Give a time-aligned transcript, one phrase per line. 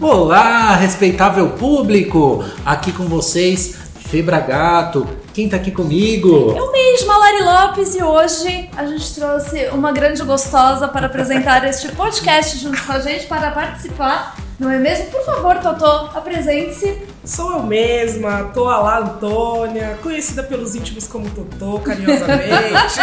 [0.00, 2.44] Olá, respeitável público!
[2.64, 3.74] Aqui com vocês,
[4.08, 5.06] Febra Gato.
[5.34, 6.54] Quem tá aqui comigo?
[6.56, 11.88] Eu mesma, Lari Lopes, e hoje a gente trouxe uma grande gostosa para apresentar este
[11.92, 14.36] podcast junto com a gente para participar.
[14.60, 15.06] Não é mesmo?
[15.06, 17.07] Por favor, Totô, apresente-se.
[17.28, 22.94] Sou eu mesma, tô a lá Antônia, conhecida pelos íntimos como Totô, carinhosamente.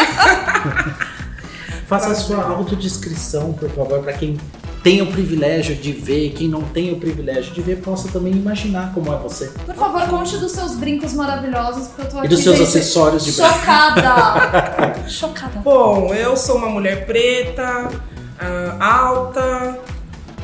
[1.85, 4.35] Faça a sua autodescrição, por favor, para quem
[4.81, 8.95] tem o privilégio de ver, quem não tem o privilégio de ver, possa também imaginar
[8.95, 9.51] como é você.
[9.63, 12.25] Por favor, conte dos seus brincos maravilhosos, porque eu tô aqui.
[12.25, 15.05] E dos seus acessórios de Chocada!
[15.07, 15.59] Chocada.
[15.59, 17.91] Bom, eu sou uma mulher preta,
[18.39, 19.77] ah, alta,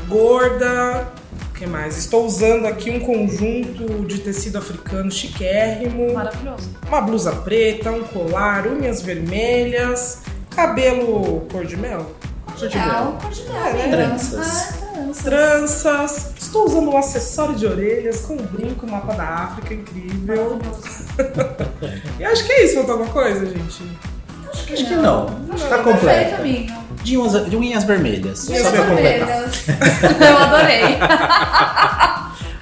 [0.08, 1.19] gorda.
[1.62, 1.95] O que mais?
[1.95, 6.12] Estou usando aqui um conjunto de tecido africano chiquérrimo.
[6.12, 6.68] Maravilhoso.
[6.88, 12.16] Uma blusa preta, um colar, unhas vermelhas, cabelo cor de mel.
[12.58, 13.16] Cor de mel.
[13.22, 13.90] cor de mel, É, né?
[13.95, 14.73] Tranças.
[14.73, 15.22] Ah, tranças.
[15.23, 16.31] Tranças.
[16.40, 20.58] Estou usando um acessório de orelhas com um brinco, mapa da África incrível.
[22.20, 22.73] E acho que é isso.
[22.75, 23.84] Faltou alguma coisa, gente?
[24.52, 25.28] Acho que Acho que não.
[25.53, 26.81] Acho Tá que Perfeito, completa.
[27.03, 28.47] De unhas, de unhas vermelhas.
[28.47, 28.71] Unhas.
[28.71, 29.67] Vermelhas.
[30.19, 30.99] Eu adorei.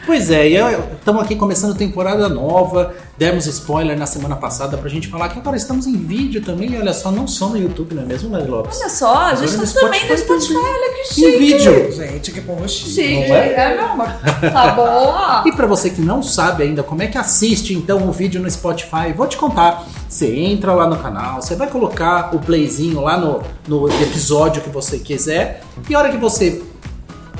[0.10, 0.56] Pois é, e
[0.96, 2.96] estamos aqui começando temporada nova.
[3.16, 6.72] Demos spoiler na semana passada pra gente falar que agora estamos em vídeo também.
[6.72, 8.80] E olha só, não só no YouTube, não é mesmo, Mary Lopes?
[8.80, 11.38] Olha só, a gente tá no também no Spotify olha que Em chique.
[11.38, 11.92] vídeo.
[11.92, 12.90] Gente, que povo chique.
[12.90, 13.54] Chique, Não é?
[13.54, 14.08] é, meu amor.
[14.52, 15.44] Tá boa.
[15.46, 18.50] E pra você que não sabe ainda como é que assiste então o vídeo no
[18.50, 19.86] Spotify, vou te contar.
[20.10, 24.70] Você entra lá no canal, você vai colocar o playzinho lá no, no episódio que
[24.70, 26.64] você quiser, e a hora que você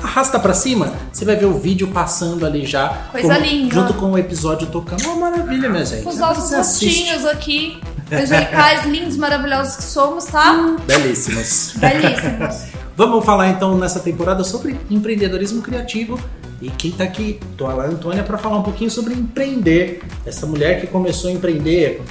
[0.02, 2.88] arrasta pra cima, você vai ver o vídeo passando ali já.
[3.10, 3.74] Coisa linda.
[3.74, 5.04] Junto com o episódio tocando.
[5.04, 6.02] Uma maravilha, minha gente.
[6.02, 10.76] Com os nossos rostinhos aqui, angelicais, lindos, maravilhosos que somos, tá?
[10.86, 11.74] Belíssimos.
[11.76, 12.80] Belíssimos.
[12.96, 16.20] Vamos falar então nessa temporada sobre empreendedorismo criativo.
[16.60, 20.02] E quem tá aqui, tô a Antônia, para falar um pouquinho sobre empreender.
[20.26, 22.02] Essa mulher que começou a empreender,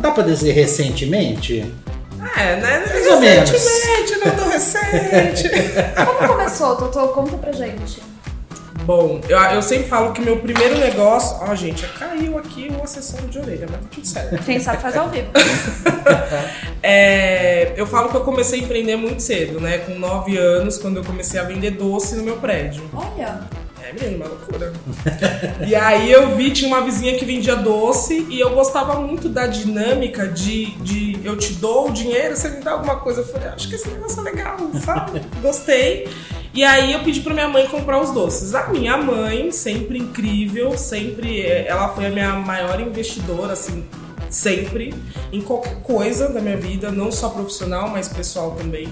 [0.00, 1.70] dá pra dizer recentemente?
[2.36, 2.84] É, né?
[2.86, 3.50] Mais ou menos.
[3.50, 5.48] Recentemente, não tão recente.
[6.04, 7.08] Como começou, Totô?
[7.08, 8.02] Conta pra gente.
[8.84, 11.36] Bom, eu, eu sempre falo que meu primeiro negócio.
[11.40, 14.44] Ó, gente, caiu aqui o acessório de orelha, mas tá tudo certo.
[14.44, 15.28] Quem sabe faz ao vivo.
[16.84, 19.78] É, eu falo que eu comecei a empreender muito cedo, né?
[19.78, 22.82] Com 9 anos, quando eu comecei a vender doce no meu prédio.
[22.92, 23.38] Olha,
[24.00, 24.72] É, menino, uma loucura.
[25.66, 29.46] e aí eu vi, tinha uma vizinha que vendia doce e eu gostava muito da
[29.46, 33.20] dinâmica de, de eu te dou o dinheiro, você me dá alguma coisa.
[33.20, 35.20] Eu falei, acho que esse negócio é legal, sabe?
[35.42, 36.08] Gostei.
[36.54, 38.54] E aí eu pedi pra minha mãe comprar os doces.
[38.54, 41.40] A minha mãe, sempre incrível, sempre.
[41.40, 43.84] é, Ela foi a minha maior investidora, assim,
[44.28, 44.94] sempre,
[45.32, 48.88] em qualquer coisa da minha vida, não só profissional, mas pessoal também.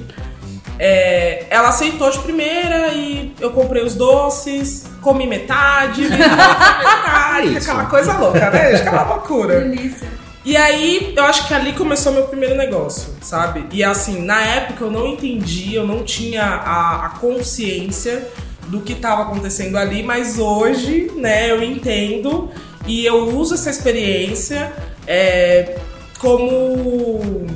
[0.82, 7.70] É, ela aceitou de primeira e eu comprei os doces, comi metade, metade, Isso.
[7.70, 8.76] aquela coisa louca, né?
[8.76, 9.60] Aquela loucura.
[9.60, 10.08] delícia.
[10.42, 13.66] E aí, eu acho que ali começou meu primeiro negócio, sabe?
[13.70, 18.26] E assim, na época eu não entendi, eu não tinha a, a consciência
[18.68, 22.50] do que estava acontecendo ali, mas hoje, né, eu entendo
[22.86, 24.72] e eu uso essa experiência
[25.06, 25.76] é,
[26.18, 27.46] como.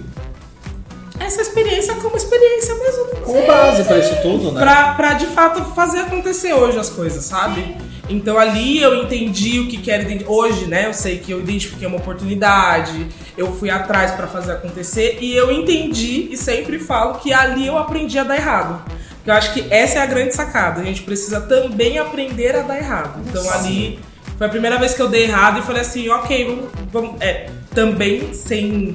[1.25, 3.05] Essa experiência como experiência mesmo.
[3.25, 4.61] Como base pra isso tudo, né?
[4.61, 7.77] Pra, pra de fato fazer acontecer hoje as coisas, sabe?
[8.09, 10.87] Então ali eu entendi o que que era identi- hoje, né?
[10.87, 15.51] Eu sei que eu identifiquei uma oportunidade, eu fui atrás pra fazer acontecer e eu
[15.51, 18.85] entendi e sempre falo que ali eu aprendi a dar errado.
[19.17, 20.83] Porque eu acho que essa é a grande sacada.
[20.83, 23.23] A gente precisa também aprender a dar errado.
[23.27, 23.99] Então ali
[24.37, 27.47] foi a primeira vez que eu dei errado e falei assim, ok, vamos, vamos é,
[27.75, 28.95] também sem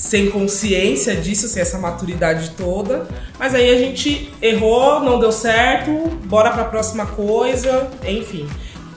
[0.00, 3.06] sem consciência disso, sem essa maturidade toda.
[3.38, 5.92] Mas aí a gente errou, não deu certo,
[6.24, 8.48] bora pra próxima coisa, enfim.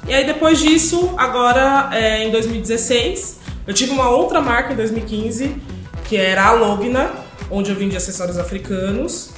[0.07, 5.57] E aí depois disso, agora é, em 2016, eu tive uma outra marca em 2015,
[6.05, 7.11] que era a Logna,
[7.51, 9.32] onde eu vendia acessórios africanos.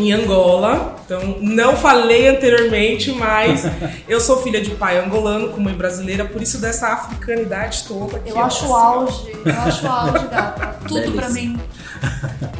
[0.00, 3.64] Em Angola, então não falei anteriormente, mas
[4.08, 8.18] eu sou filha de pai angolano com mãe brasileira, por isso dessa africanidade toda.
[8.18, 9.32] que Eu acho o assim, auge.
[9.44, 10.76] Eu acho o auge, gata.
[10.88, 11.50] Tudo pra Delícia.
[11.50, 11.60] mim.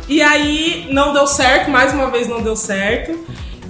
[0.06, 3.18] E aí não deu certo, mais uma vez não deu certo.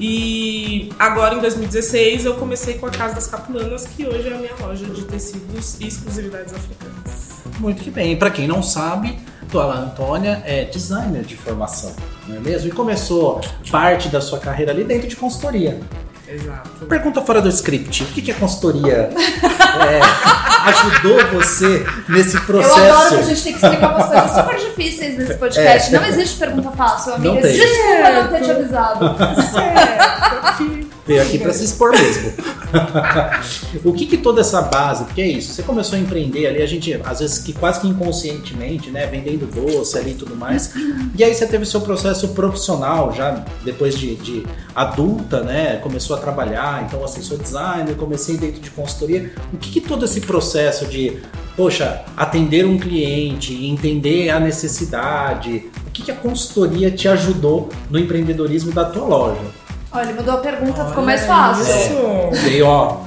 [0.00, 4.38] E agora em 2016 eu comecei com a Casa das Capulanas, que hoje é a
[4.38, 7.42] minha loja de tecidos e exclusividades africanas.
[7.60, 8.12] Muito que bem.
[8.12, 9.18] E pra quem não sabe,
[9.50, 11.94] Tuala Antônia é designer de formação,
[12.30, 12.68] não é mesmo?
[12.68, 13.40] E começou
[13.70, 15.78] parte da sua carreira ali dentro de consultoria.
[16.28, 16.86] Exato.
[16.86, 18.04] Pergunta fora do script.
[18.04, 20.00] O que, que a consultoria é,
[20.70, 22.78] ajudou você nesse Eu processo?
[22.78, 25.94] adoro que a gente tem que explicar umas coisas super difíceis nesse podcast.
[25.94, 25.98] É.
[25.98, 27.34] Não existe pergunta fácil, amiga.
[27.34, 27.52] Não tem.
[27.52, 29.16] Desculpa não ter te avisado.
[29.50, 30.79] Certo.
[31.10, 32.32] Veio aqui pra se expor mesmo.
[33.84, 36.66] o que que toda essa base, porque é isso, você começou a empreender ali, a
[36.66, 40.72] gente, às vezes, que quase que inconscientemente, né, vendendo doce ali e tudo mais,
[41.16, 46.20] e aí você teve seu processo profissional já, depois de, de adulta, né, começou a
[46.20, 50.86] trabalhar, então assim, sou designer, comecei dentro de consultoria, o que que todo esse processo
[50.86, 51.18] de,
[51.56, 57.98] poxa, atender um cliente, entender a necessidade, o que que a consultoria te ajudou no
[57.98, 59.59] empreendedorismo da tua loja?
[59.92, 61.64] Olha, mudou a pergunta, ficou mais fácil.
[61.64, 62.64] Isso.
[62.64, 63.04] Ó,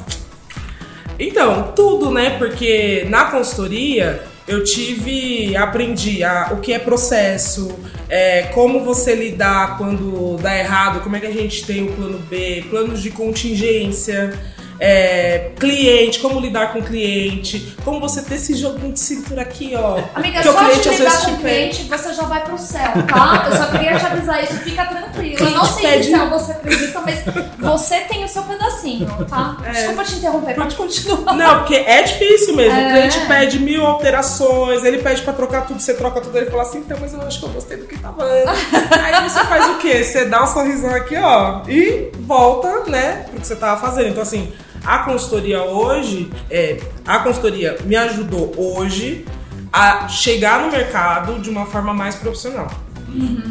[1.18, 2.32] Então, tudo, né?
[2.38, 7.74] Porque na consultoria eu tive, aprendi a, o que é processo,
[8.10, 12.20] é, como você lidar quando dá errado, como é que a gente tem o plano
[12.30, 14.38] B, planos de contingência,
[14.86, 19.72] é, cliente, como lidar com o cliente, como você ter esse joguinho de cintura aqui,
[19.78, 19.98] ó.
[20.14, 22.58] Amiga, que o só de cliente às lidar com o cliente, você já vai pro
[22.58, 23.48] céu, tá?
[23.50, 25.40] Eu só queria te avisar isso, fica tranquila.
[25.40, 27.20] Eu não sei pede- se céu você acredita, mas
[27.60, 29.56] você tem o seu pedacinho, tá?
[29.66, 29.72] É.
[29.72, 31.34] Desculpa te interromper, pode continuar.
[31.34, 32.78] Não, porque é difícil mesmo.
[32.78, 32.86] É.
[32.86, 36.64] O cliente pede mil alterações, ele pede pra trocar tudo, você troca tudo, ele fala
[36.64, 38.64] assim, então, mas eu acho que eu gostei do que tava antes.
[39.02, 40.04] Aí você faz o quê?
[40.04, 44.10] Você dá um sorrisão aqui, ó, e volta, né, pro que você tava fazendo.
[44.10, 44.52] Então, assim,
[44.86, 49.26] a consultoria hoje, é, a consultoria me ajudou hoje
[49.72, 52.70] a chegar no mercado de uma forma mais profissional.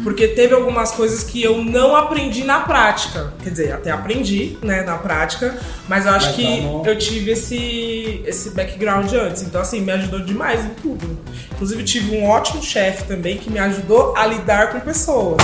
[0.03, 3.33] Porque teve algumas coisas que eu não aprendi na prática.
[3.41, 5.57] Quer dizer, até aprendi, né, na prática,
[5.87, 9.41] mas eu acho Mas que não- eu tive esse, esse background antes.
[9.41, 11.17] Então, assim, me ajudou demais em tudo.
[11.53, 15.37] Inclusive, tive um ótimo chefe também que me ajudou a lidar com pessoas.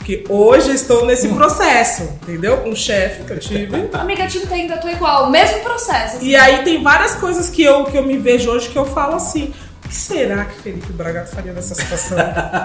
[0.00, 2.62] Porque hoje estou nesse processo, entendeu?
[2.64, 3.88] Um chefe que eu tive.
[3.92, 6.16] Amiga, te entendo, eu tô igual, o mesmo processo.
[6.16, 6.26] assim.
[6.26, 9.16] E aí tem várias coisas que eu, que eu me vejo hoje que eu falo
[9.16, 9.52] assim.
[9.84, 12.16] O que será que Felipe Bragato faria nessa situação?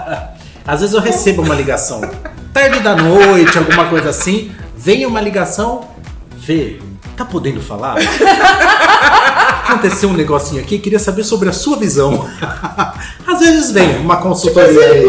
[0.66, 2.00] Às vezes eu recebo uma ligação,
[2.54, 5.88] tarde da noite, alguma coisa assim, vem uma ligação,
[6.38, 6.80] vê,
[7.16, 7.96] tá podendo falar?
[9.68, 12.26] Aconteceu um negocinho aqui, queria saber sobre a sua visão.
[13.36, 15.06] Às vezes vem uma consultoria aí.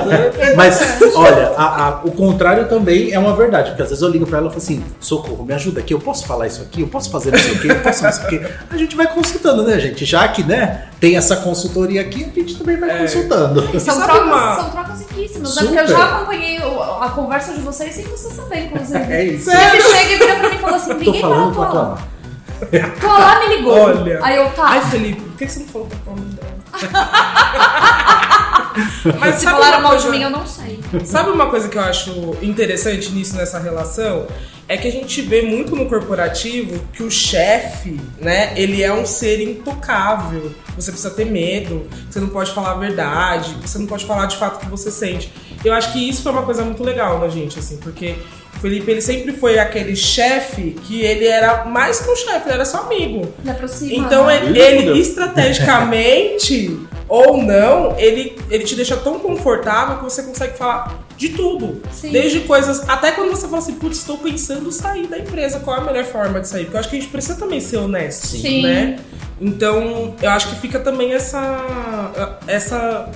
[0.56, 0.80] Mas,
[1.14, 4.38] olha, a- a- o contrário também é uma verdade, porque às vezes eu ligo pra
[4.38, 7.10] ela e falo assim: socorro, me ajuda aqui, eu posso falar isso aqui, eu posso
[7.10, 8.40] fazer isso aqui, eu posso isso aqui.
[8.70, 10.04] A gente vai consultando, né, gente?
[10.04, 12.98] Já que, né, tem essa consultoria aqui, a gente também vai É.
[12.98, 13.80] consultando.
[13.80, 15.62] São trocas, uma- são trocas riquíssimas, né?
[15.62, 16.58] Porque eu já acompanhei
[17.00, 18.98] a conversa de vocês sem você saber, inclusive.
[19.12, 19.50] É isso.
[19.50, 21.66] Ele chega e vira pra mim e fala assim: Tô liguei para falando a pra
[21.70, 23.72] tua tua Tua lá me ligou.
[23.72, 24.18] Olha.
[24.22, 24.64] Aí eu, tá.
[24.66, 26.56] Ai, Felipe, que você não falou pra nome dela?
[29.18, 30.80] Mas Se falaram mal de mim, eu não sei.
[31.04, 34.26] Sabe uma coisa que eu acho interessante nisso, nessa relação?
[34.70, 39.04] É que a gente vê muito no corporativo que o chefe, né, ele é um
[39.04, 40.52] ser intocável.
[40.76, 44.36] Você precisa ter medo, você não pode falar a verdade, você não pode falar de
[44.36, 45.32] fato o que você sente.
[45.64, 48.14] Eu acho que isso foi uma coisa muito legal na gente, assim, porque
[48.54, 52.54] o Felipe, ele sempre foi aquele chefe que ele era mais que um chefe, ele
[52.54, 53.34] era só amigo.
[53.42, 53.92] Me aproxima.
[53.92, 54.36] Então né?
[54.36, 56.78] ele, ele estrategicamente
[57.08, 61.82] ou não, ele, ele te deixa tão confortável que você consegue falar de tudo.
[61.92, 62.12] Sim.
[62.12, 62.88] Desde coisas.
[62.88, 65.84] Até quando você fala assim, putz, estou pensando em sair da empresa, qual é a
[65.84, 66.64] melhor forma de sair?
[66.64, 68.62] Porque eu acho que a gente precisa também ser honesto, Sim.
[68.62, 68.98] né?
[69.38, 72.32] Então, eu acho que fica também essa.
[72.46, 73.10] essa.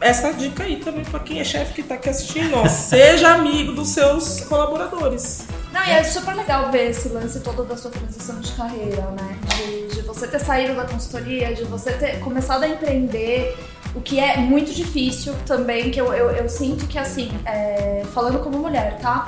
[0.00, 2.66] Essa dica aí também pra quem é chefe que tá aqui assistindo, ó.
[2.68, 5.46] Seja amigo dos seus colaboradores.
[5.72, 9.38] Não, e é super legal ver esse lance todo da sua transição de carreira, né?
[9.56, 13.56] De, de você ter saído da consultoria, de você ter começado a empreender,
[13.94, 18.40] o que é muito difícil também, que eu, eu, eu sinto que, assim, é, falando
[18.40, 19.26] como mulher, tá?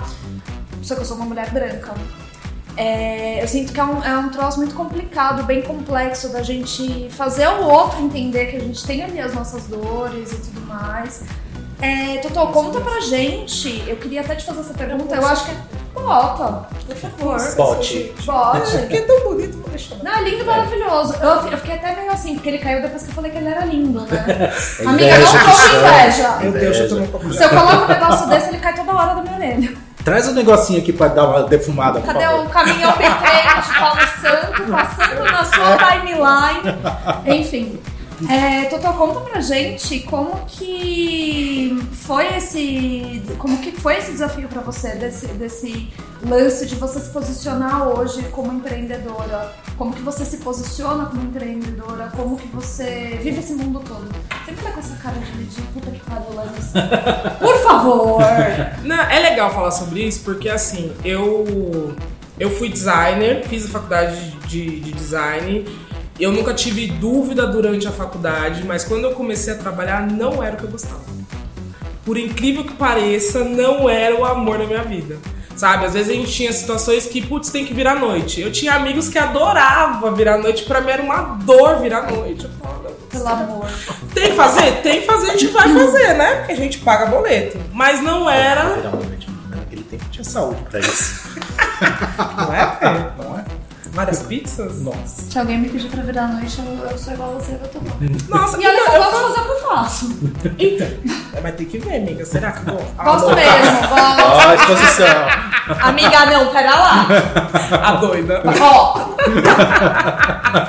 [0.83, 1.95] Só que eu sou uma mulher branca.
[2.77, 7.09] É, eu sinto que é um, é um troço muito complicado, bem complexo da gente
[7.11, 11.25] fazer o outro entender que a gente tem ali as nossas dores e tudo mais.
[11.81, 13.83] É, Totô, conta pra gente.
[13.87, 15.15] Eu queria até te fazer essa pergunta.
[15.15, 15.76] Eu acho que é.
[15.97, 17.55] Bota, por favor.
[17.57, 18.15] Bote.
[18.25, 18.71] Bote.
[18.79, 19.97] Porque é tão bonito, vou deixar.
[20.03, 21.15] Não, é lindo e maravilhoso.
[21.21, 23.49] Eu, eu fiquei até meio assim, porque ele caiu depois que eu falei que ele
[23.49, 24.09] era lindo, né?
[24.81, 26.37] É Amiga, não tô com inveja.
[26.41, 28.95] Meu Deus, eu tô um pouco Se eu coloco um negócio desse, ele cai toda
[28.95, 29.77] hora da minha orelha.
[30.05, 32.47] Traz um negocinho aqui pra dar uma defumada, por Cadê favor.
[32.47, 37.41] o caminhão pequeno de Paulo Santo passando na sua timeline?
[37.41, 37.81] Enfim.
[38.29, 43.23] É, Totó, conta pra gente como que foi esse.
[43.39, 45.93] Como que foi esse desafio pra você, desse, desse
[46.23, 49.53] lance de você se posicionar hoje como empreendedora?
[49.77, 52.11] Como que você se posiciona como empreendedora?
[52.17, 54.09] Como que você vive esse mundo todo?
[54.47, 56.73] Sempre tá com essa cara de, de puta que pariu, Lance.
[57.39, 58.23] Por favor!
[58.83, 61.95] Não, é legal falar sobre isso porque assim, eu
[62.39, 65.65] eu fui designer, fiz a faculdade de, de design.
[66.19, 70.55] Eu nunca tive dúvida durante a faculdade, mas quando eu comecei a trabalhar, não era
[70.55, 71.01] o que eu gostava.
[72.05, 75.19] Por incrível que pareça, não era o amor da minha vida.
[75.57, 78.41] Sabe, às vezes a gente tinha situações que, putz, tem que virar noite.
[78.41, 82.45] Eu tinha amigos que adoravam virar noite, pra mim era uma dor virar noite.
[82.45, 83.67] Eu falava, Pelo amor.
[84.15, 84.73] tem que fazer?
[84.83, 86.35] Tem que fazer, a gente vai fazer, né?
[86.37, 87.59] Porque a gente paga boleto.
[87.73, 88.65] Mas não era.
[89.51, 91.27] Naquele tempo tinha saúde pra isso.
[92.37, 92.87] Não é, Fê?
[93.97, 94.83] Várias pizzas?
[94.83, 95.23] Nossa.
[95.31, 97.59] Se alguém me pedir pra virar à noite, eu, eu sou igual a você, eu
[97.59, 97.97] vou tomar.
[98.29, 100.19] Nossa, E olha que então, eu eu gosto de fazer o que eu faço.
[100.59, 102.27] Então, vai ter que ver, amiga.
[102.27, 102.85] Será que eu vou?
[103.03, 104.23] Gosto a, mesmo, gosto.
[104.23, 105.07] Ó, a exposição.
[105.81, 107.09] Amiga, não, pera lá.
[107.83, 108.43] a doida.
[108.61, 109.07] Ó,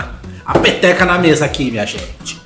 [0.48, 2.42] A peteca na mesa aqui, minha gente.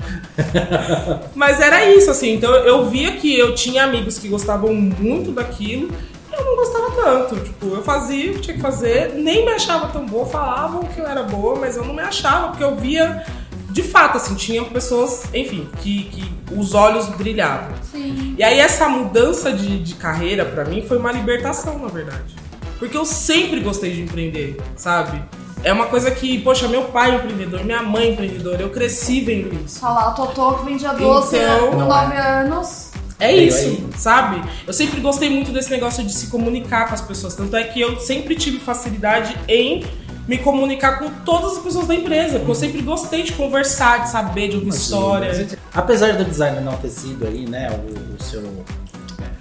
[1.36, 2.34] Mas era isso, assim.
[2.34, 5.92] Então eu via que eu tinha amigos que gostavam muito daquilo.
[6.32, 7.36] Eu não gostava tanto.
[7.40, 11.00] Tipo, eu fazia o que tinha que fazer, nem me achava tão boa, falavam que
[11.00, 13.26] eu era boa, mas eu não me achava, porque eu via,
[13.70, 17.72] de fato, assim, tinha pessoas, enfim, que, que os olhos brilhavam.
[17.92, 18.36] sim.
[18.38, 22.36] E aí essa mudança de, de carreira pra mim foi uma libertação, na verdade.
[22.80, 25.22] Porque eu sempre gostei de empreender, sabe?
[25.64, 29.22] É uma coisa que, poxa, meu pai é empreendedor, minha mãe é empreendedora, eu cresci
[29.22, 29.86] vendo isso.
[29.86, 32.90] Olha lá, o Totô que vendia doce Então, com não 9 anos.
[33.22, 34.42] É isso, sabe?
[34.66, 37.36] Eu sempre gostei muito desse negócio de se comunicar com as pessoas.
[37.36, 39.86] Tanto é que eu sempre tive facilidade em
[40.28, 42.40] me comunicar com todas as pessoas da empresa.
[42.40, 45.48] Porque eu sempre gostei de conversar, de saber, de ouvir história.
[45.74, 48.42] Apesar do design não ter sido aí, né, o, o seu.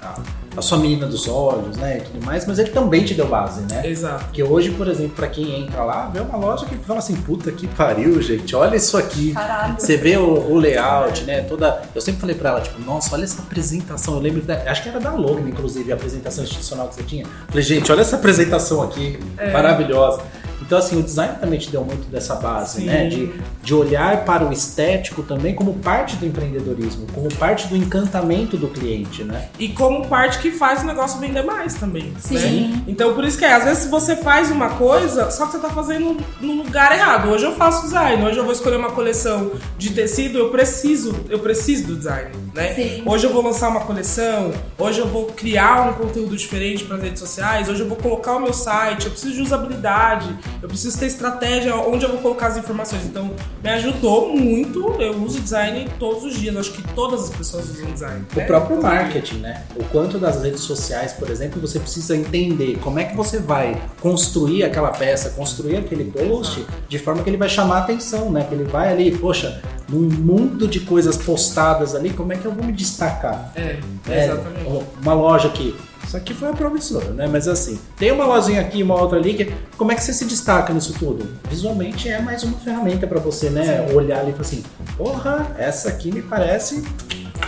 [0.02, 0.18] A,
[0.60, 3.62] a sua menina dos olhos, né, e tudo mais, mas ele também te deu base,
[3.62, 3.86] né?
[3.86, 4.24] Exato.
[4.26, 7.50] Porque hoje, por exemplo, pra quem entra lá, vê uma loja que fala assim, puta
[7.50, 9.32] que pariu, gente, olha isso aqui.
[9.32, 9.74] Caralho.
[9.78, 11.42] Você vê o, o layout, né?
[11.42, 11.82] Toda.
[11.94, 14.14] Eu sempre falei pra ela, tipo, nossa, olha essa apresentação.
[14.14, 17.26] Eu lembro, da, acho que era da Logan, inclusive, a apresentação institucional que você tinha.
[17.48, 19.18] Falei, gente, olha essa apresentação aqui,
[19.52, 20.22] maravilhosa.
[20.70, 22.86] Então, assim, o design também te deu muito dessa base, Sim.
[22.86, 23.08] né?
[23.08, 28.56] De, de olhar para o estético também como parte do empreendedorismo, como parte do encantamento
[28.56, 29.48] do cliente, né?
[29.58, 32.14] E como parte que faz o negócio vender mais também.
[32.20, 32.68] Sim.
[32.68, 32.84] Né?
[32.86, 35.70] Então, por isso que é, às vezes você faz uma coisa, só que você tá
[35.70, 37.30] fazendo no lugar errado.
[37.30, 41.40] Hoje eu faço design, hoje eu vou escolher uma coleção de tecido, eu preciso, eu
[41.40, 42.74] preciso do design, né?
[42.74, 43.02] Sim.
[43.04, 47.02] Hoje eu vou lançar uma coleção, hoje eu vou criar um conteúdo diferente para as
[47.02, 50.28] redes sociais, hoje eu vou colocar o meu site, eu preciso de usabilidade,
[50.62, 53.04] eu preciso ter estratégia onde eu vou colocar as informações.
[53.04, 53.30] Então,
[53.62, 54.94] me ajudou muito.
[55.00, 56.54] Eu uso design todos os dias.
[56.56, 58.26] Acho que todas as pessoas usam design.
[58.34, 58.44] O né?
[58.44, 59.64] próprio marketing, né?
[59.74, 63.80] O quanto das redes sociais, por exemplo, você precisa entender como é que você vai
[64.00, 68.44] construir aquela peça, construir aquele post de forma que ele vai chamar a atenção, né?
[68.46, 72.52] Que ele vai ali, poxa, num mundo de coisas postadas ali, como é que eu
[72.52, 73.52] vou me destacar?
[73.56, 74.86] É, É, exatamente.
[75.02, 75.74] Uma loja aqui.
[76.04, 77.28] Isso aqui foi a promissora, né?
[77.30, 79.34] Mas assim, tem uma lojinha aqui, uma outra ali.
[79.34, 81.28] Que, como é que você se destaca nisso tudo?
[81.48, 83.86] Visualmente é mais uma ferramenta para você, né?
[83.92, 84.64] Olhar ali e falar assim:
[84.96, 86.82] porra, essa aqui me parece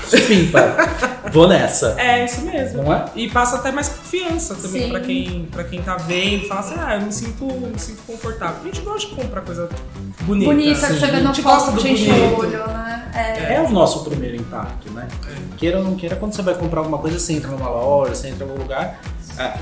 [0.08, 0.76] supimpa.
[1.32, 1.94] Vou nessa.
[1.98, 2.82] É, isso mesmo.
[2.82, 3.06] Não é?
[3.14, 4.90] E passa até mais confiança também Sim.
[4.90, 6.46] pra quem, pra quem tá vendo.
[6.46, 8.58] Fala assim, ah, eu me sinto, me sinto confortável.
[8.62, 9.68] A gente gosta de comprar coisa
[10.20, 10.50] bonita.
[10.52, 12.40] Bonita que você vê no gente gosta foto do que te enche o bonito.
[12.40, 13.01] olho, né?
[13.14, 13.54] É.
[13.54, 15.06] É o nosso primeiro impacto, né?
[15.56, 18.28] Queira ou não queira, quando você vai comprar alguma coisa, você entra numa loja, você
[18.28, 19.00] entra em algum lugar.
[19.38, 19.58] ah,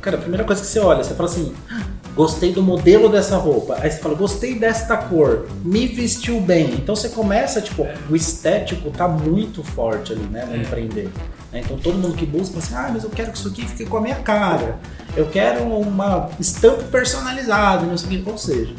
[0.00, 1.82] cara, a primeira coisa que você olha, você fala assim: "Ah,
[2.14, 3.78] gostei do modelo dessa roupa.
[3.80, 6.74] Aí você fala, gostei desta cor, me vestiu bem.
[6.74, 10.44] Então você começa, tipo, o estético tá muito forte ali, né?
[10.44, 11.08] No empreender.
[11.50, 11.60] né?
[11.64, 13.96] Então todo mundo que busca, assim, ah, mas eu quero que isso aqui fique com
[13.96, 14.78] a minha cara.
[15.16, 18.30] Eu quero uma estampa personalizada, não sei o que.
[18.30, 18.74] Ou seja,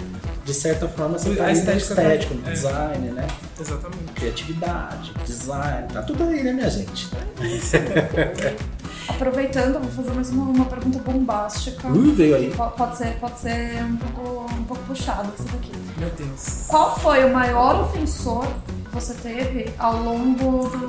[0.46, 2.52] de certa forma você tá estética tá- estético, no é.
[2.52, 3.28] design, né?
[3.60, 4.12] Exatamente.
[4.16, 7.10] criatividade, design, tá tudo aí, né, minha gente?
[9.08, 11.88] Aproveitando, vou fazer mais uma, uma pergunta bombástica.
[11.90, 12.52] Ui, veio aí.
[12.56, 15.72] Po- Pode ser, pode ser um pouco, um pouco puxado isso daqui.
[15.98, 16.66] Meu Deus.
[16.68, 18.46] Qual foi o maior ofensor
[18.86, 20.88] que você teve ao longo do,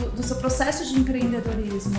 [0.00, 1.94] do- do seu processo de empreendedorismo?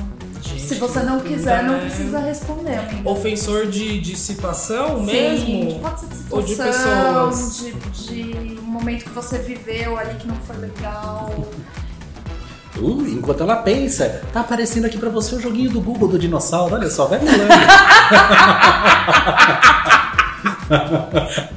[0.63, 2.77] Gente, Se você não quiser, não precisa responder.
[2.77, 3.09] amiga.
[3.09, 5.79] Ofensor de, de situação Sim, mesmo?
[5.79, 7.57] Pode ser de situação, Ou de pessoas?
[7.57, 7.71] de,
[8.53, 11.33] de um momento que você viveu ali que não foi legal.
[12.77, 16.73] Uh, enquanto ela pensa, tá aparecendo aqui pra você o joguinho do Google do dinossauro.
[16.75, 17.51] Olha só, vai falando.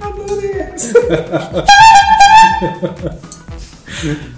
[0.00, 0.92] Adorei essa.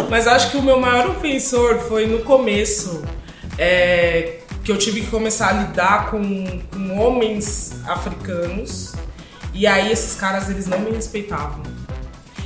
[0.09, 3.03] Mas acho que o meu maior ofensor foi no começo,
[3.59, 4.38] é,
[4.69, 8.93] que eu tive que começar a lidar com, com homens africanos.
[9.55, 11.63] E aí esses caras, eles não me respeitavam.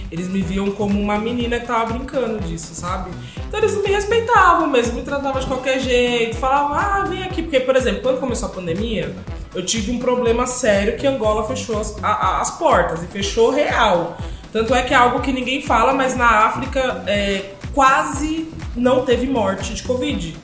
[0.08, 3.10] Eles me viam como uma menina que tava brincando disso, sabe?
[3.48, 7.42] Então eles não me respeitavam mesmo, me tratavam de qualquer jeito, falavam, ah, vem aqui.
[7.42, 9.12] Porque, por exemplo, quando começou a pandemia,
[9.52, 14.16] eu tive um problema sério que Angola fechou as, a- as portas e fechou real.
[14.52, 19.26] Tanto é que é algo que ninguém fala, mas na África é, quase não teve
[19.26, 20.36] morte de Covid.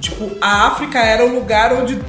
[0.00, 2.00] Tipo, a África era um lugar onde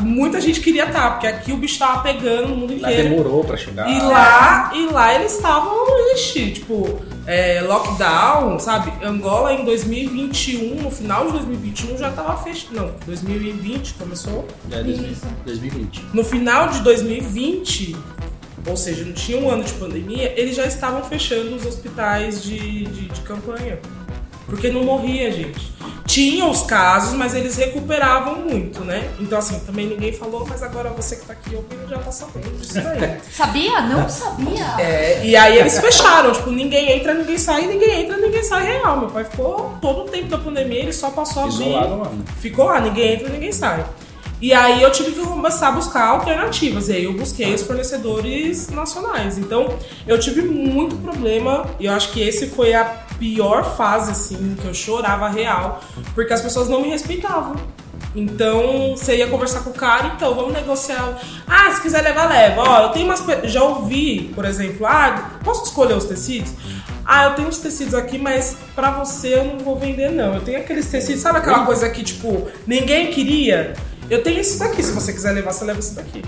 [0.00, 3.08] muita gente queria estar, porque aqui o bicho tava pegando no mundo Lá inteiro.
[3.08, 3.88] demorou pra chegar.
[3.88, 5.74] E lá, e lá eles estavam,
[6.14, 8.92] ixi, tipo, é, lockdown, sabe?
[9.04, 12.74] Angola em 2021, no final de 2021 já tava fechado.
[12.74, 14.46] Não, 2020 começou.
[14.70, 15.26] É, 2000, Isso.
[15.44, 16.04] 2020.
[16.12, 17.96] No final de 2020,
[18.66, 22.84] ou seja, não tinha um ano de pandemia, eles já estavam fechando os hospitais de,
[22.84, 23.78] de, de campanha.
[24.46, 25.74] Porque não morria, gente.
[26.06, 29.10] Tinha os casos, mas eles recuperavam muito, né?
[29.18, 32.56] Então, assim, também ninguém falou, mas agora você que tá aqui ouvindo já tá sabendo
[32.56, 33.18] disso daí.
[33.32, 33.80] Sabia?
[33.82, 34.64] Não sabia.
[34.78, 39.00] É, e aí eles fecharam, tipo, ninguém entra, ninguém sai, ninguém entra, ninguém sai real.
[39.00, 41.74] Meu pai ficou todo o tempo da pandemia, ele só passou a vir.
[42.38, 43.84] Ficou lá, ninguém entra, ninguém sai.
[44.40, 46.88] E aí eu tive que começar a buscar alternativas.
[46.88, 49.38] E aí eu busquei os fornecedores nacionais.
[49.38, 51.66] Então eu tive muito problema.
[51.80, 52.84] E eu acho que esse foi a
[53.18, 55.80] pior fase, assim, que eu chorava real.
[56.14, 57.56] Porque as pessoas não me respeitavam.
[58.14, 61.18] Então você ia conversar com o cara, então vamos negociar.
[61.46, 62.62] Ah, se quiser levar, leva.
[62.62, 63.24] Ó, eu tenho umas.
[63.44, 66.52] Já ouvi, por exemplo, ah, posso escolher os tecidos?
[67.04, 70.34] Ah, eu tenho uns tecidos aqui, mas pra você eu não vou vender, não.
[70.34, 73.74] Eu tenho aqueles tecidos, sabe aquela coisa que, tipo, ninguém queria?
[74.08, 76.22] Eu tenho esse daqui, se você quiser levar, você leva esse daqui.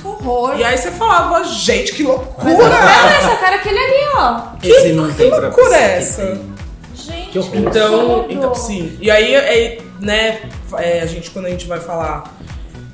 [0.00, 0.56] Que horror.
[0.58, 2.54] E aí você falava, gente, que loucura!
[2.56, 4.40] Olha essa cara aquele ali, ó.
[4.62, 6.22] Esse não tem pra loucura é que essa?
[6.22, 6.54] tem.
[6.94, 7.58] Gente, Que.
[7.58, 8.32] Então, absurdo.
[8.32, 8.96] então sim.
[9.00, 12.34] E aí, é, né, é, a gente, quando a gente vai falar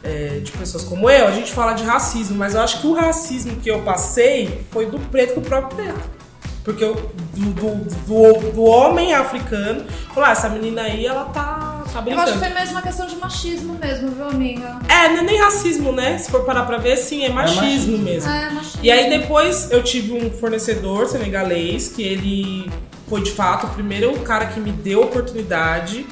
[0.02, 2.94] é, de pessoas como eu, a gente fala de racismo, mas eu acho que o
[2.94, 6.20] racismo que eu passei foi do preto com o próprio preto.
[6.64, 6.94] Porque eu,
[7.34, 7.74] do, do,
[8.06, 12.22] do, do homem africano, falou, ah, essa menina aí, ela tá, tá Eu brincando.
[12.30, 14.78] acho que foi mesmo uma questão de machismo mesmo, viu, amiga?
[14.88, 16.18] É, não é nem racismo, né?
[16.18, 17.98] Se for parar pra ver, sim, é machismo, machismo.
[17.98, 18.30] mesmo.
[18.30, 18.80] É, machismo.
[18.82, 22.70] E aí depois eu tive um fornecedor senegalês que ele
[23.08, 26.06] foi de fato o primeiro cara que me deu oportunidade.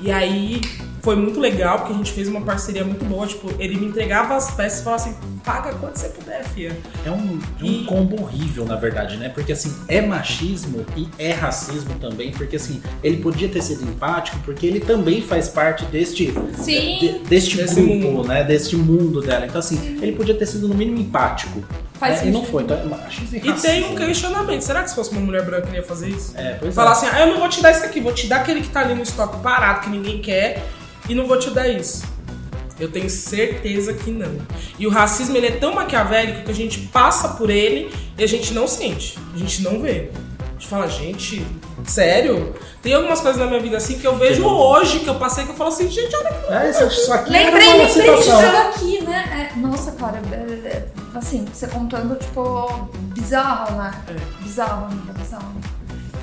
[0.00, 0.60] E aí
[1.04, 3.26] foi muito legal, porque a gente fez uma parceria muito boa.
[3.26, 5.14] Tipo, ele me entregava as peças e falava assim,
[5.44, 6.76] paga quanto você puder, fia.
[7.04, 9.28] É um, é um E- combo horrível, na verdade, né?
[9.28, 14.38] Porque assim, é machismo e é racismo também, porque assim, ele podia ter sido empático,
[14.44, 16.98] porque ele também faz parte deste, Sim.
[16.98, 18.28] de- deste Desse grupo, mundo.
[18.28, 18.42] né?
[18.42, 19.44] Deste mundo dela.
[19.44, 21.62] Então, assim, ele podia ter sido no mínimo empático.
[21.94, 22.28] Faz né?
[22.28, 22.64] E não foi.
[22.64, 23.60] Então, é machismo e E racismo.
[23.62, 26.36] tem um questionamento, será que se fosse uma mulher branca ele ia fazer isso?
[26.36, 26.92] É, pois Falar é.
[26.92, 28.80] assim, ah, eu não vou te dar isso aqui, vou te dar aquele que tá
[28.80, 30.62] ali no estoque parado, que ninguém quer,
[31.08, 32.04] e não vou te dar isso.
[32.80, 34.36] Eu tenho certeza que não.
[34.78, 38.26] E o racismo, ele é tão maquiavélico que a gente passa por ele e a
[38.26, 40.10] gente não sente, a gente não vê.
[40.40, 41.46] A gente fala, gente,
[41.90, 42.54] sério?
[42.82, 44.50] Tem algumas coisas na minha vida assim que eu vejo Tem.
[44.52, 47.30] hoje, que eu passei, que eu falo assim, gente, olha que É, isso, isso aqui
[47.30, 48.68] Lembrei, era uma lembrei disso situação.
[48.68, 49.50] aqui, né?
[49.54, 50.34] É, nossa, cara, é,
[50.68, 53.92] é, assim, você contando, tipo, bizarro, né?
[54.08, 54.42] É.
[54.42, 55.44] Bizarro, amiga, bizarro.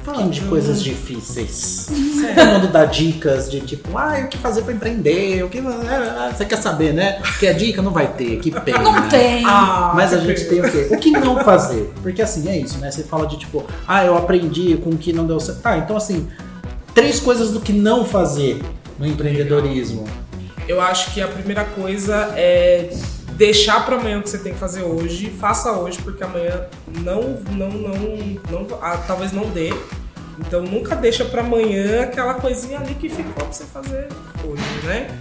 [0.03, 1.87] Falando de coisas difíceis.
[2.35, 5.43] Todo mundo dá dicas de tipo, ah, o que fazer pra empreender?
[5.43, 7.21] O que ah, você quer saber, né?
[7.39, 8.79] Que a dica não vai ter, que pena.
[8.79, 9.43] Não tem.
[9.45, 10.87] Ah, Mas a gente tem o quê?
[10.89, 11.93] O que não fazer?
[12.01, 12.89] Porque assim, é isso, né?
[12.89, 15.61] Você fala de tipo, ah, eu aprendi com o que não deu certo.
[15.63, 16.27] Ah, então assim,
[16.95, 18.61] três coisas do que não fazer
[18.97, 20.05] no empreendedorismo.
[20.67, 22.89] Eu acho que a primeira coisa é
[23.35, 26.65] deixar para amanhã o que você tem que fazer hoje, faça hoje, porque amanhã
[26.99, 27.97] não, não, não,
[28.49, 29.73] não ah, talvez não dê.
[30.39, 34.07] Então nunca deixa para amanhã aquela coisinha ali que ficou pra você fazer
[34.43, 35.19] hoje, né?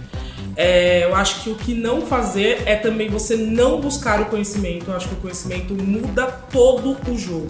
[0.55, 4.89] É, eu acho que o que não fazer é também você não buscar o conhecimento.
[4.89, 7.49] Eu acho que o conhecimento muda todo o jogo.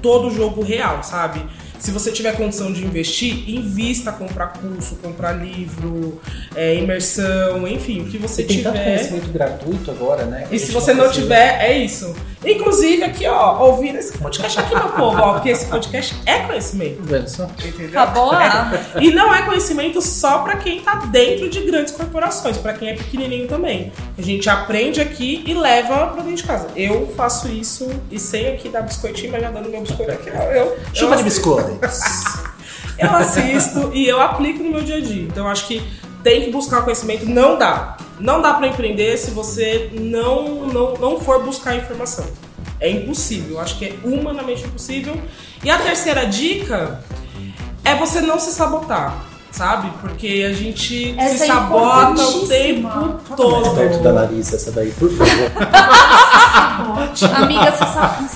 [0.00, 1.44] Todo o jogo real, sabe?
[1.78, 6.20] Se você tiver condição de investir, invista, comprar curso, comprar livro,
[6.54, 8.84] é, imersão, enfim, o que você Você tem tanto tiver.
[8.84, 10.46] conhecimento gratuito agora, né?
[10.50, 12.14] E a se você não precisa- tiver, é isso.
[12.44, 17.02] Inclusive, aqui, ó, ouvindo esse podcast aqui, meu povo, ó, porque esse podcast é conhecimento.
[17.08, 17.48] Tá?
[17.66, 17.88] Entendeu?
[17.88, 18.72] Acabou lá.
[19.00, 22.94] E não é conhecimento só pra quem tá dentro de grandes corporações, pra quem é
[22.94, 23.92] pequenininho também.
[24.16, 26.68] A gente aprende aqui e leva pra dentro de casa.
[26.76, 30.30] Eu faço isso e sem aqui dar biscoitinho, mas já dando meu biscoito aqui.
[30.32, 31.67] ó, Eu, Chuva eu de biscoito.
[32.98, 35.22] Eu assisto e eu aplico no meu dia a dia.
[35.22, 35.82] Então eu acho que
[36.22, 37.26] tem que buscar conhecimento.
[37.26, 37.96] Não dá.
[38.18, 42.26] Não dá pra empreender se você não, não, não for buscar informação.
[42.80, 43.56] É impossível.
[43.56, 45.20] Eu acho que é humanamente impossível.
[45.62, 47.00] E a terceira dica
[47.84, 49.24] é você não se sabotar.
[49.50, 49.90] Sabe?
[50.00, 52.88] Porque a gente Essa se é sabota o tempo
[53.24, 54.14] Fala mais perto da todo.
[54.14, 55.50] Larissa essa daí, por favor.
[57.42, 58.28] Amiga, você sabe.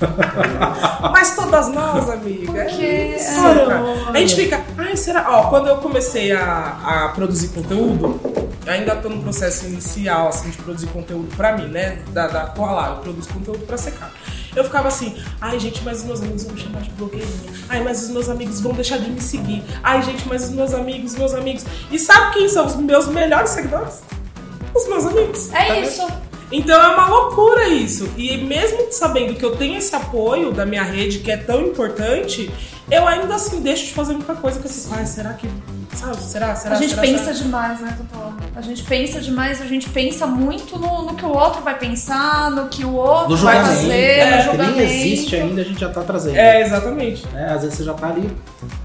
[1.12, 2.52] Mas todas nós, amiga.
[2.52, 4.10] Porque, é isso, é.
[4.14, 5.26] A gente fica, ai, será?
[5.28, 8.20] Ó, quando eu comecei a, a produzir conteúdo,
[8.66, 12.02] eu ainda tô no processo inicial, assim, de produzir conteúdo pra mim, né?
[12.12, 14.12] Da, da tô lá, eu produzo conteúdo pra secar.
[14.54, 17.52] Eu ficava assim, ai gente, mas os meus amigos vão me chamar de blogueirinha.
[17.68, 19.62] Ai, mas os meus amigos vão deixar de me seguir.
[19.82, 21.64] Ai, gente, mas os meus amigos, meus amigos.
[21.90, 24.02] E sabe quem são os meus melhores seguidores?
[24.74, 25.52] Os meus amigos.
[25.52, 26.27] É Tá vendo?
[26.50, 28.08] Então é uma loucura isso.
[28.16, 32.50] E mesmo sabendo que eu tenho esse apoio da minha rede que é tão importante,
[32.90, 35.46] eu ainda assim deixo de fazer muita coisa que fico, ai, será que.
[35.94, 36.54] Sabe, será?
[36.54, 36.76] Será?
[36.76, 37.36] A gente será, pensa será?
[37.36, 38.32] demais, né, Totó?
[38.54, 42.50] A gente pensa demais, a gente pensa muito no, no que o outro vai pensar,
[42.52, 44.76] no que o outro No vai fazer, é, no que julgamento.
[44.76, 46.36] nem existe ainda, a gente já tá trazendo.
[46.36, 47.26] É, exatamente.
[47.28, 47.52] né?
[47.52, 48.30] Às vezes você já tá ali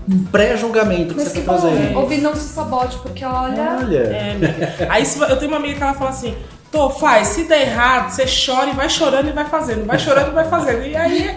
[0.09, 1.99] um pré-julgamento que Mas você que tá bom, trazendo.
[1.99, 3.77] ouvir não se sabote, porque olha.
[3.79, 3.97] Olha.
[3.99, 4.87] É, amiga.
[4.89, 6.35] Aí se- eu tenho uma amiga que ela fala assim.
[6.73, 10.29] Tô, faz, se der errado, você chora e vai chorando e vai fazendo, vai chorando
[10.29, 10.83] e vai fazendo.
[10.85, 11.35] E aí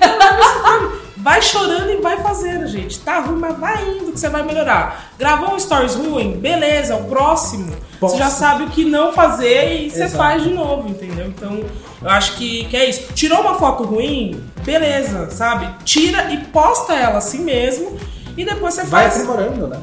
[1.18, 2.98] vai chorando e vai fazendo, gente.
[3.00, 5.10] Tá ruim, mas vai indo que você vai melhorar.
[5.18, 6.38] Gravou um stories ruim?
[6.40, 7.70] Beleza, o próximo.
[8.00, 8.14] Posso.
[8.16, 11.26] Você já sabe o que não fazer e você faz de novo, entendeu?
[11.26, 11.62] Então,
[12.02, 13.12] eu acho que, que é isso.
[13.12, 14.42] Tirou uma foto ruim?
[14.64, 15.68] Beleza, sabe?
[15.84, 17.98] Tira e posta ela assim mesmo.
[18.38, 19.16] E depois você Vai faz.
[19.16, 19.80] aprimorando, né?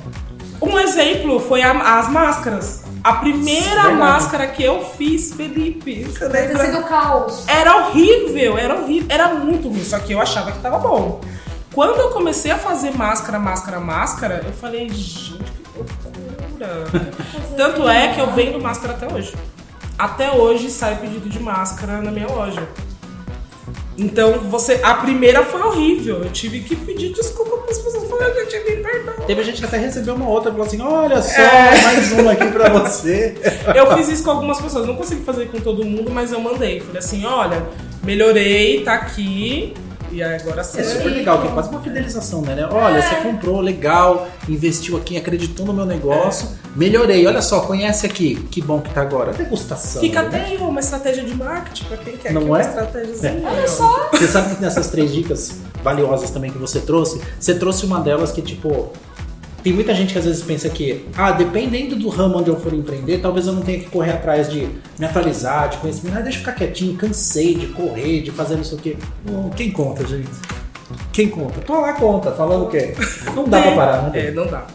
[0.62, 2.83] Um exemplo foi a- as máscaras.
[3.04, 3.96] A primeira Verdade.
[3.96, 7.46] máscara que eu fiz, Felipe, você Deve ter sido caos.
[7.48, 11.20] Era horrível, era horrível, era muito ruim, só que eu achava que tava bom.
[11.74, 16.86] Quando eu comecei a fazer máscara, máscara, máscara, eu falei, gente, que loucura.
[17.58, 19.34] Tanto é que eu vendo máscara até hoje.
[19.98, 22.68] Até hoje sai pedido de máscara na minha loja.
[23.98, 24.80] Então, você.
[24.84, 26.24] A primeira foi horrível.
[26.24, 28.10] Eu tive que pedir desculpa para as pessoas.
[28.10, 29.14] Falei, eu tive perdão.
[29.26, 31.82] Teve gente que até recebeu uma outra e falou assim: olha só, É.
[31.84, 33.36] mais uma aqui pra você.
[33.76, 36.80] Eu fiz isso com algumas pessoas, não consegui fazer com todo mundo, mas eu mandei.
[36.80, 37.64] Falei assim, olha,
[38.04, 39.74] melhorei, tá aqui.
[40.14, 40.80] E agora sim.
[40.80, 42.54] É super legal, que é quase uma fidelização, né?
[42.54, 42.68] né?
[42.72, 47.26] Olha, você comprou, legal, investiu aqui, acreditou no meu negócio, melhorei.
[47.26, 49.34] Olha só, conhece aqui, que bom que tá agora.
[49.34, 50.02] Degustação.
[50.02, 50.28] Fica né?
[50.28, 52.62] até uma estratégia de marketing pra quem quer Não aqui uma é?
[52.62, 53.42] estratégiazinha.
[53.44, 54.10] Olha só.
[54.12, 58.32] Você sabe que nessas três dicas valiosas também que você trouxe, você trouxe uma delas
[58.32, 58.92] que, tipo,
[59.64, 62.74] tem muita gente que às vezes pensa que, ah, dependendo do ramo onde eu for
[62.74, 64.68] empreender, talvez eu não tenha que correr atrás de
[65.00, 66.18] me atualizar, de conhecimento.
[66.18, 68.98] Ah, deixa eu ficar quietinho, cansei de correr, de fazer não sei o quê.
[69.24, 70.30] Bom, quem conta, gente?
[71.14, 71.62] Quem conta?
[71.62, 72.94] Tô lá conta, falando o quê?
[73.34, 74.28] Não dá pra parar, né?
[74.28, 74.68] É, não dá.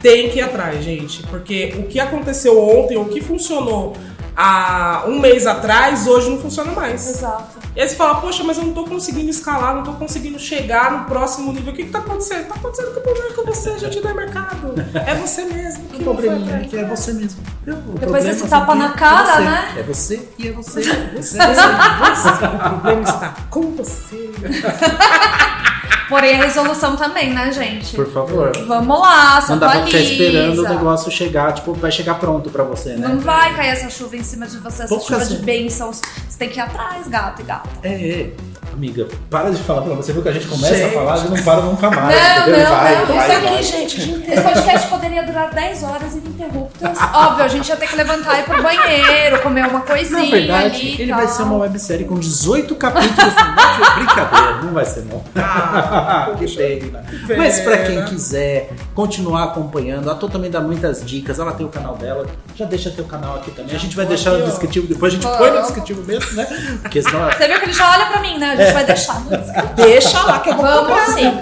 [0.00, 3.94] Tem que ir atrás, gente, porque o que aconteceu ontem, o que funcionou
[4.36, 7.08] há um mês atrás, hoje não funciona mais.
[7.08, 7.55] Exato.
[7.76, 10.90] E aí você fala, poxa, mas eu não tô conseguindo escalar, não tô conseguindo chegar
[10.90, 11.74] no próximo nível.
[11.74, 12.48] O que que tá acontecendo?
[12.48, 14.74] Tá acontecendo que o problema é com você, gente, não é mercado.
[14.94, 17.38] É você mesmo que O probleminha é que é você mesmo.
[17.66, 19.42] O Depois problema desse é tapa na é cara, você.
[19.44, 19.74] né?
[19.76, 20.80] É você e é você.
[21.16, 24.30] Você, Você, você, o problema está com você.
[26.08, 27.96] Porém, a resolução também, né, gente?
[27.96, 28.52] Por favor.
[28.66, 32.48] Vamos lá, se Não dá pra ficar esperando o negócio chegar, tipo, vai chegar pronto
[32.50, 33.08] pra você, né?
[33.08, 36.00] Não vai cair essa chuva em cima de você, essa Poucas chuva de bênçãos.
[36.28, 37.68] Você tem que ir atrás, gato e gata.
[37.82, 38.30] É, é.
[38.76, 40.92] Amiga, para de falar pra você, viu que a gente começa a Gente.
[40.92, 42.14] falar e não para nunca mais.
[42.14, 42.58] Não, entendeu?
[42.64, 43.54] não, vai, não, vai, Isso vai.
[43.54, 44.30] aqui, gente.
[44.30, 46.98] Esse podcast poderia durar 10 horas ininterruptas.
[47.14, 50.30] Óbvio, a gente ia ter que levantar e ir pro banheiro, comer uma coisinha Na
[50.30, 51.00] verdade, ali.
[51.00, 51.18] ele tal.
[51.20, 53.16] vai ser uma websérie com 18 capítulos.
[53.34, 55.24] não é brincadeira, não vai ser não.
[55.36, 57.02] Ah, que pena.
[57.26, 57.38] pena.
[57.42, 61.38] Mas pra quem quiser continuar acompanhando, a Tô também dá muitas dicas.
[61.38, 62.26] Ela tem o canal dela.
[62.54, 63.74] Já deixa teu canal aqui também.
[63.74, 64.46] A gente vai deixar no ó.
[64.46, 65.38] descritivo, depois a gente Vamos.
[65.38, 66.46] põe no descritivo mesmo, né?
[66.82, 68.52] Porque senão Você viu que ele já olha pra mim, né?
[68.52, 69.22] A gente vai deixar.
[69.76, 71.32] Deixa lá que eu vou Vamos sim.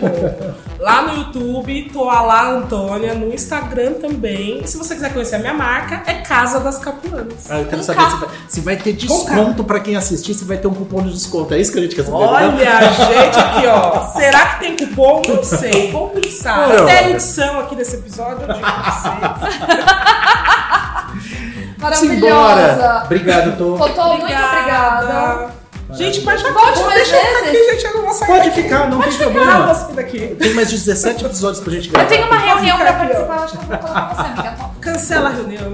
[0.80, 4.60] Lá no YouTube, tô a lá Antônia, no Instagram também.
[4.62, 7.50] E se você quiser conhecer a minha marca, é Casa das Capuanas.
[7.50, 10.44] Ah, eu quero Com saber se vai, se vai ter desconto pra quem assistir, se
[10.44, 11.54] vai ter um cupom de desconto.
[11.54, 12.18] É isso que a gente quer saber.
[12.18, 12.26] né?
[12.26, 14.08] Olha, gente, aqui, ó.
[14.12, 15.22] Será que tem cupom?
[15.26, 15.90] Não sei.
[15.90, 16.68] Vou pensar.
[16.68, 19.14] Olha, Até a edição aqui desse episódio eu digo pra vocês.
[21.98, 22.34] Simbora!
[22.34, 23.02] Maravilhosa.
[23.04, 23.76] Obrigado, Tô.
[23.78, 25.53] Totô, muito obrigada.
[25.96, 27.84] Gente, já Volte acabou, mais deixa eu ficar aqui, gente.
[27.84, 28.62] Eu não vou sair Pode daqui.
[28.62, 29.66] ficar, não Pode tem ficar, eu problema.
[29.66, 30.18] vou sair daqui.
[30.38, 32.04] Tem mais de 17 episódios pra gente gravar.
[32.04, 34.56] Eu tenho uma reunião pra ficar participar, eu acho que eu vou colocar você, amiga.
[34.58, 34.74] Top.
[34.80, 35.70] Cancela a reunião.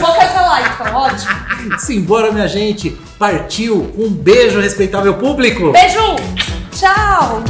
[0.00, 1.78] Vou cancelar então, ótimo.
[1.80, 2.90] Simbora, minha gente.
[3.18, 3.92] Partiu.
[3.98, 5.72] Um beijo, respeitável público.
[5.72, 6.16] Beijo!
[6.72, 7.42] Tchau!